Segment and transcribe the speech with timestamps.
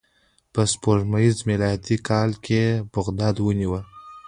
[0.53, 3.73] په سپوږمیز میلادي کال یې بغداد ونیو.